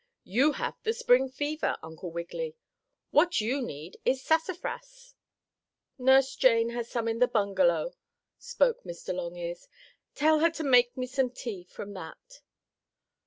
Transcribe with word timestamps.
You 0.23 0.53
have 0.53 0.73
the 0.81 0.93
Spring 0.93 1.29
fever, 1.29 1.77
Uncle 1.83 2.09
Wiggily. 2.11 2.55
What 3.11 3.39
you 3.39 3.61
need 3.61 3.97
is 4.03 4.23
sassafras." 4.23 5.13
"Nurse 5.99 6.35
Jane 6.35 6.69
has 6.69 6.89
some 6.89 7.07
in 7.07 7.19
the 7.19 7.27
bungalow," 7.27 7.93
spoke 8.39 8.81
Mr. 8.83 9.13
Longears. 9.13 9.67
"Tell 10.15 10.39
her 10.39 10.49
to 10.49 10.63
make 10.63 10.97
me 10.97 11.05
some 11.05 11.29
tea 11.29 11.63
from 11.65 11.93
that." 11.93 12.41